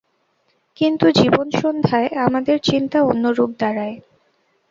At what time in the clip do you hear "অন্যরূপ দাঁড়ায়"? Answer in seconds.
3.03-3.95